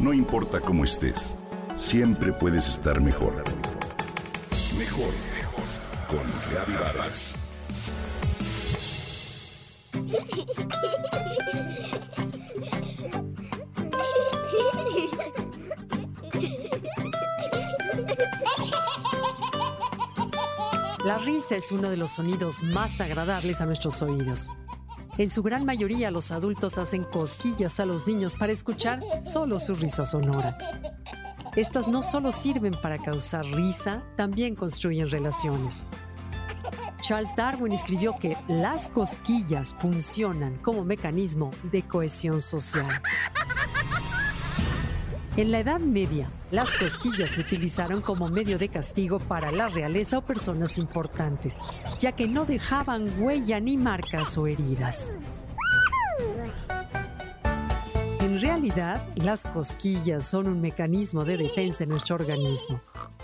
No 0.00 0.14
importa 0.14 0.60
cómo 0.60 0.84
estés, 0.84 1.36
siempre 1.76 2.32
puedes 2.32 2.66
estar 2.68 3.02
mejor. 3.02 3.44
Mejor, 4.78 5.12
mejor. 5.36 5.64
Con 6.08 6.26
Reavivadas. 6.50 7.34
La 21.04 21.18
risa 21.18 21.56
es 21.56 21.70
uno 21.72 21.90
de 21.90 21.98
los 21.98 22.12
sonidos 22.12 22.62
más 22.62 23.02
agradables 23.02 23.60
a 23.60 23.66
nuestros 23.66 24.00
oídos. 24.00 24.50
En 25.18 25.28
su 25.28 25.42
gran 25.42 25.64
mayoría 25.64 26.10
los 26.10 26.30
adultos 26.30 26.78
hacen 26.78 27.04
cosquillas 27.04 27.80
a 27.80 27.86
los 27.86 28.06
niños 28.06 28.34
para 28.34 28.52
escuchar 28.52 29.00
solo 29.22 29.58
su 29.58 29.74
risa 29.74 30.06
sonora. 30.06 30.56
Estas 31.56 31.88
no 31.88 32.02
solo 32.02 32.32
sirven 32.32 32.74
para 32.80 32.98
causar 32.98 33.44
risa, 33.44 34.04
también 34.16 34.54
construyen 34.54 35.10
relaciones. 35.10 35.86
Charles 37.00 37.34
Darwin 37.34 37.72
escribió 37.72 38.14
que 38.14 38.36
las 38.46 38.88
cosquillas 38.88 39.74
funcionan 39.78 40.58
como 40.58 40.84
mecanismo 40.84 41.50
de 41.72 41.82
cohesión 41.82 42.40
social. 42.40 42.86
En 45.40 45.52
la 45.52 45.60
Edad 45.60 45.80
Media, 45.80 46.30
las 46.50 46.70
cosquillas 46.74 47.30
se 47.30 47.40
utilizaron 47.40 48.02
como 48.02 48.28
medio 48.28 48.58
de 48.58 48.68
castigo 48.68 49.18
para 49.18 49.50
la 49.50 49.68
realeza 49.68 50.18
o 50.18 50.20
personas 50.20 50.76
importantes, 50.76 51.60
ya 51.98 52.12
que 52.12 52.26
no 52.26 52.44
dejaban 52.44 53.10
huella 53.18 53.58
ni 53.58 53.78
marcas 53.78 54.36
o 54.36 54.46
heridas. 54.46 55.14
En 58.20 58.38
realidad, 58.42 59.02
las 59.16 59.46
cosquillas 59.46 60.26
son 60.26 60.46
un 60.46 60.60
mecanismo 60.60 61.24
de 61.24 61.38
defensa 61.38 61.84
en 61.84 61.88
nuestro 61.88 62.16
organismo, 62.16 62.82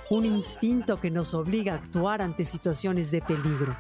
un 0.09 0.25
instinto 0.25 0.99
que 0.99 1.11
nos 1.11 1.35
obliga 1.35 1.75
a 1.75 1.77
actuar 1.77 2.23
ante 2.23 2.47
situaciones 2.47 3.11
de 3.11 3.21
peligro. 3.21 3.77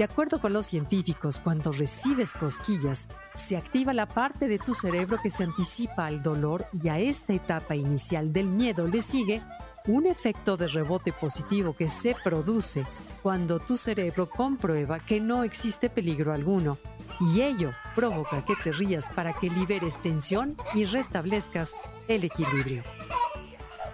De 0.00 0.04
acuerdo 0.04 0.40
con 0.40 0.54
los 0.54 0.64
científicos, 0.64 1.40
cuando 1.40 1.72
recibes 1.72 2.32
cosquillas, 2.32 3.06
se 3.34 3.58
activa 3.58 3.92
la 3.92 4.06
parte 4.08 4.48
de 4.48 4.58
tu 4.58 4.72
cerebro 4.72 5.18
que 5.22 5.28
se 5.28 5.44
anticipa 5.44 6.06
al 6.06 6.22
dolor 6.22 6.64
y 6.72 6.88
a 6.88 6.98
esta 6.98 7.34
etapa 7.34 7.76
inicial 7.76 8.32
del 8.32 8.46
miedo 8.46 8.86
le 8.86 9.02
sigue 9.02 9.42
un 9.86 10.06
efecto 10.06 10.56
de 10.56 10.68
rebote 10.68 11.12
positivo 11.12 11.76
que 11.76 11.90
se 11.90 12.16
produce 12.24 12.86
cuando 13.22 13.60
tu 13.60 13.76
cerebro 13.76 14.30
comprueba 14.30 15.00
que 15.00 15.20
no 15.20 15.44
existe 15.44 15.90
peligro 15.90 16.32
alguno 16.32 16.78
y 17.20 17.42
ello 17.42 17.72
provoca 17.94 18.42
que 18.42 18.54
te 18.56 18.72
rías 18.72 19.10
para 19.10 19.34
que 19.34 19.50
liberes 19.50 19.98
tensión 19.98 20.56
y 20.72 20.86
restablezcas 20.86 21.74
el 22.08 22.24
equilibrio. 22.24 22.82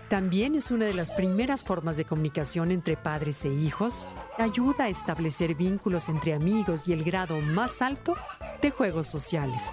También 0.08 0.54
es 0.54 0.70
una 0.70 0.84
de 0.84 0.94
las 0.94 1.10
primeras 1.10 1.64
formas 1.64 1.96
de 1.96 2.04
comunicación 2.04 2.70
entre 2.70 2.96
padres 2.96 3.44
e 3.44 3.52
hijos, 3.52 4.06
ayuda 4.38 4.84
a 4.84 4.88
establecer 4.88 5.56
vínculos 5.56 6.08
entre 6.08 6.32
amigos 6.32 6.86
y 6.86 6.92
el 6.92 7.02
grado 7.02 7.40
más 7.40 7.82
alto 7.82 8.14
de 8.62 8.70
juegos 8.70 9.08
sociales. 9.08 9.72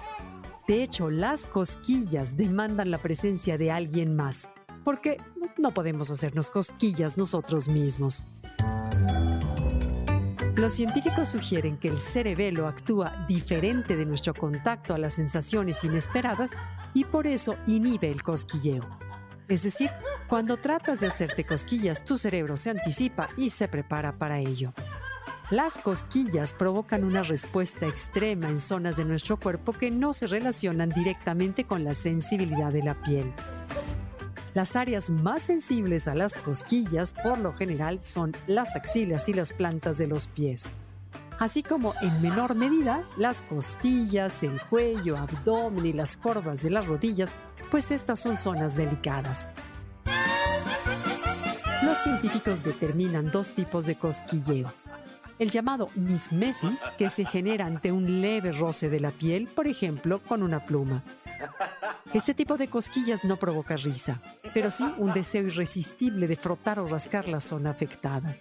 De 0.66 0.82
hecho, 0.82 1.08
las 1.08 1.46
cosquillas 1.46 2.36
demandan 2.36 2.90
la 2.90 2.98
presencia 2.98 3.56
de 3.58 3.70
alguien 3.70 4.16
más, 4.16 4.48
porque 4.82 5.18
no 5.56 5.72
podemos 5.72 6.10
hacernos 6.10 6.50
cosquillas 6.50 7.16
nosotros 7.16 7.68
mismos. 7.68 8.24
Los 10.56 10.72
científicos 10.72 11.28
sugieren 11.28 11.76
que 11.76 11.88
el 11.88 12.00
cerebelo 12.00 12.66
actúa 12.66 13.24
diferente 13.28 13.96
de 13.96 14.04
nuestro 14.04 14.34
contacto 14.34 14.94
a 14.94 14.98
las 14.98 15.14
sensaciones 15.14 15.84
inesperadas 15.84 16.52
y 16.92 17.04
por 17.04 17.28
eso 17.28 17.54
inhibe 17.68 18.10
el 18.10 18.22
cosquilleo. 18.22 18.82
Es 19.48 19.62
decir, 19.62 19.90
cuando 20.28 20.56
tratas 20.56 21.00
de 21.00 21.06
hacerte 21.06 21.44
cosquillas, 21.44 22.04
tu 22.04 22.16
cerebro 22.18 22.56
se 22.56 22.70
anticipa 22.70 23.28
y 23.36 23.50
se 23.50 23.68
prepara 23.68 24.12
para 24.12 24.38
ello. 24.38 24.72
Las 25.50 25.78
cosquillas 25.78 26.54
provocan 26.54 27.04
una 27.04 27.22
respuesta 27.22 27.86
extrema 27.86 28.48
en 28.48 28.58
zonas 28.58 28.96
de 28.96 29.04
nuestro 29.04 29.38
cuerpo 29.38 29.74
que 29.74 29.90
no 29.90 30.14
se 30.14 30.26
relacionan 30.26 30.88
directamente 30.88 31.64
con 31.64 31.84
la 31.84 31.94
sensibilidad 31.94 32.72
de 32.72 32.82
la 32.82 32.94
piel. 32.94 33.30
Las 34.54 34.74
áreas 34.74 35.10
más 35.10 35.42
sensibles 35.42 36.08
a 36.08 36.14
las 36.14 36.38
cosquillas 36.38 37.12
por 37.12 37.38
lo 37.38 37.52
general 37.52 38.00
son 38.00 38.32
las 38.46 38.74
axilas 38.74 39.28
y 39.28 39.34
las 39.34 39.52
plantas 39.52 39.98
de 39.98 40.06
los 40.06 40.28
pies, 40.28 40.72
así 41.38 41.62
como 41.62 41.92
en 42.00 42.22
menor 42.22 42.54
medida 42.54 43.06
las 43.18 43.42
costillas, 43.42 44.42
el 44.44 44.60
cuello, 44.62 45.18
abdomen 45.18 45.84
y 45.84 45.92
las 45.92 46.16
corvas 46.16 46.62
de 46.62 46.70
las 46.70 46.86
rodillas 46.86 47.34
pues 47.70 47.90
estas 47.90 48.20
son 48.20 48.36
zonas 48.36 48.76
delicadas. 48.76 49.50
Los 51.84 51.98
científicos 51.98 52.62
determinan 52.62 53.30
dos 53.30 53.52
tipos 53.52 53.84
de 53.84 53.96
cosquilleo. 53.96 54.72
El 55.38 55.50
llamado 55.50 55.90
mismesis, 55.94 56.82
que 56.96 57.10
se 57.10 57.26
genera 57.26 57.66
ante 57.66 57.92
un 57.92 58.22
leve 58.22 58.52
roce 58.52 58.88
de 58.88 59.00
la 59.00 59.10
piel, 59.10 59.48
por 59.48 59.66
ejemplo, 59.66 60.18
con 60.18 60.42
una 60.42 60.60
pluma. 60.60 61.02
Este 62.14 62.32
tipo 62.32 62.56
de 62.56 62.68
cosquillas 62.68 63.24
no 63.24 63.36
provoca 63.36 63.76
risa, 63.76 64.18
pero 64.54 64.70
sí 64.70 64.84
un 64.96 65.12
deseo 65.12 65.42
irresistible 65.42 66.26
de 66.26 66.36
frotar 66.36 66.78
o 66.78 66.88
rascar 66.88 67.28
la 67.28 67.40
zona 67.40 67.70
afectada. 67.70 68.34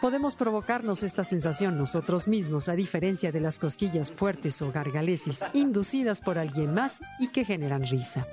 Podemos 0.00 0.34
provocarnos 0.34 1.02
esta 1.02 1.24
sensación 1.24 1.76
nosotros 1.76 2.26
mismos, 2.26 2.70
a 2.70 2.74
diferencia 2.74 3.32
de 3.32 3.40
las 3.40 3.58
cosquillas 3.58 4.12
fuertes 4.12 4.62
o 4.62 4.72
gargalesis 4.72 5.44
inducidas 5.52 6.22
por 6.22 6.38
alguien 6.38 6.72
más 6.72 7.02
y 7.18 7.28
que 7.28 7.44
generan 7.44 7.84
risa. 7.84 8.24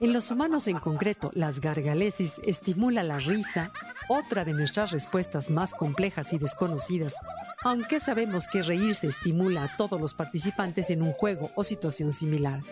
En 0.00 0.12
los 0.12 0.30
humanos 0.30 0.68
en 0.68 0.78
concreto, 0.78 1.30
las 1.34 1.60
gargalesis 1.60 2.40
estimula 2.44 3.02
la 3.02 3.18
risa, 3.18 3.72
otra 4.08 4.44
de 4.44 4.52
nuestras 4.52 4.90
respuestas 4.90 5.50
más 5.50 5.74
complejas 5.74 6.32
y 6.32 6.38
desconocidas, 6.38 7.16
aunque 7.62 8.00
sabemos 8.00 8.48
que 8.48 8.62
reírse 8.62 9.06
estimula 9.06 9.64
a 9.64 9.76
todos 9.76 10.00
los 10.00 10.14
participantes 10.14 10.90
en 10.90 11.02
un 11.02 11.12
juego 11.12 11.50
o 11.54 11.64
situación 11.64 12.12
similar. 12.12 12.62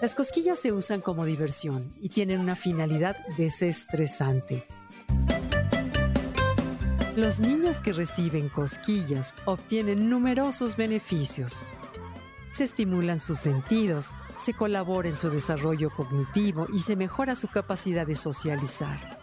Las 0.00 0.14
cosquillas 0.14 0.60
se 0.60 0.72
usan 0.72 1.00
como 1.00 1.24
diversión 1.24 1.88
y 2.00 2.08
tienen 2.08 2.38
una 2.38 2.54
finalidad 2.54 3.16
desestresante. 3.36 4.64
Los 7.16 7.40
niños 7.40 7.80
que 7.80 7.92
reciben 7.92 8.48
cosquillas 8.48 9.34
obtienen 9.44 10.08
numerosos 10.08 10.76
beneficios. 10.76 11.64
Se 12.48 12.62
estimulan 12.62 13.18
sus 13.18 13.40
sentidos, 13.40 14.12
se 14.38 14.54
colabora 14.54 15.08
en 15.08 15.16
su 15.16 15.28
desarrollo 15.30 15.90
cognitivo 15.90 16.66
y 16.72 16.80
se 16.80 16.96
mejora 16.96 17.34
su 17.34 17.48
capacidad 17.48 18.06
de 18.06 18.14
socializar. 18.14 19.18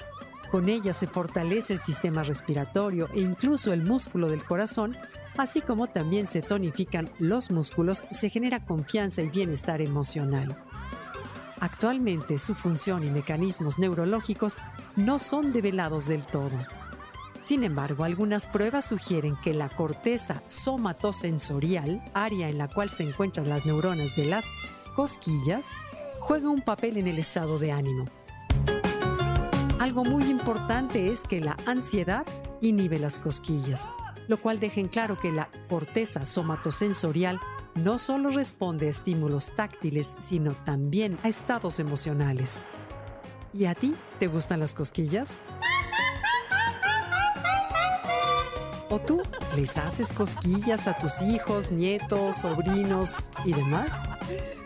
Con 0.51 0.69
ellas 0.69 0.97
se 0.97 1.07
fortalece 1.07 1.73
el 1.73 1.79
sistema 1.79 2.23
respiratorio 2.23 3.09
e 3.13 3.21
incluso 3.21 3.73
el 3.73 3.81
músculo 3.81 4.29
del 4.29 4.43
corazón, 4.43 4.95
así 5.37 5.61
como 5.61 5.87
también 5.87 6.27
se 6.27 6.41
tonifican 6.41 7.11
los 7.17 7.49
músculos, 7.49 8.05
se 8.11 8.29
genera 8.29 8.65
confianza 8.65 9.21
y 9.21 9.29
bienestar 9.29 9.81
emocional. 9.81 10.55
Actualmente 11.59 12.37
su 12.37 12.53
función 12.53 13.03
y 13.03 13.09
mecanismos 13.09 13.79
neurológicos 13.79 14.57
no 14.95 15.17
son 15.17 15.51
develados 15.51 16.07
del 16.07 16.25
todo. 16.25 16.57
Sin 17.41 17.63
embargo, 17.63 18.03
algunas 18.03 18.47
pruebas 18.47 18.85
sugieren 18.85 19.37
que 19.41 19.53
la 19.53 19.69
corteza 19.69 20.41
somatosensorial, 20.47 22.03
área 22.13 22.49
en 22.49 22.57
la 22.57 22.67
cual 22.67 22.89
se 22.89 23.03
encuentran 23.03 23.47
las 23.47 23.65
neuronas 23.65 24.15
de 24.15 24.25
las 24.25 24.45
cosquillas, 24.95 25.73
juega 26.19 26.49
un 26.49 26.61
papel 26.61 26.97
en 26.97 27.07
el 27.07 27.19
estado 27.19 27.59
de 27.59 27.71
ánimo. 27.71 28.05
Algo 29.79 30.03
muy 30.03 30.23
importante 30.23 31.09
es 31.09 31.21
que 31.21 31.41
la 31.41 31.57
ansiedad 31.65 32.25
inhibe 32.61 32.97
las 32.97 33.19
cosquillas, 33.19 33.89
lo 34.27 34.37
cual 34.37 34.59
deja 34.59 34.79
en 34.79 34.87
claro 34.87 35.17
que 35.17 35.31
la 35.31 35.49
corteza 35.69 36.25
somatosensorial 36.25 37.39
no 37.75 37.99
solo 37.99 38.29
responde 38.29 38.87
a 38.87 38.89
estímulos 38.89 39.53
táctiles, 39.53 40.15
sino 40.19 40.53
también 40.53 41.19
a 41.23 41.27
estados 41.27 41.79
emocionales. 41.79 42.65
¿Y 43.53 43.65
a 43.65 43.75
ti 43.75 43.93
te 44.17 44.27
gustan 44.27 44.61
las 44.61 44.73
cosquillas? 44.73 45.41
¿O 48.89 48.99
tú 48.99 49.21
les 49.55 49.77
haces 49.77 50.13
cosquillas 50.13 50.87
a 50.87 50.97
tus 50.97 51.21
hijos, 51.21 51.69
nietos, 51.69 52.37
sobrinos 52.37 53.29
y 53.43 53.51
demás? 53.51 54.03